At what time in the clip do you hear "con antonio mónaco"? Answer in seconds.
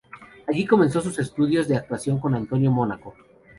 2.19-3.13